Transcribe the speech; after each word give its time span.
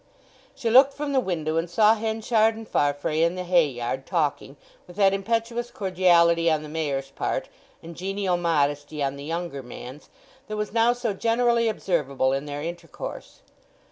She 0.55 0.71
looked 0.71 0.93
from 0.95 1.13
the 1.13 1.19
window 1.19 1.57
and 1.57 1.69
saw 1.69 1.93
Henchard 1.93 2.55
and 2.55 2.67
Farfrae 2.67 3.21
in 3.21 3.35
the 3.35 3.43
hay 3.43 3.67
yard 3.67 4.07
talking, 4.07 4.57
with 4.87 4.95
that 4.95 5.13
impetuous 5.13 5.69
cordiality 5.69 6.49
on 6.49 6.63
the 6.63 6.69
Mayor's 6.69 7.11
part, 7.11 7.49
and 7.83 7.95
genial 7.95 8.35
modesty 8.35 9.03
on 9.03 9.15
the 9.15 9.23
younger 9.25 9.61
man's, 9.61 10.09
that 10.47 10.57
was 10.57 10.73
now 10.73 10.91
so 10.93 11.13
generally 11.13 11.67
observable 11.69 12.33
in 12.33 12.47
their 12.47 12.63
intercourse. 12.63 13.43